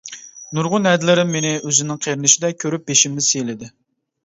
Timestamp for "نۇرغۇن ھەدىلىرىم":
0.59-1.29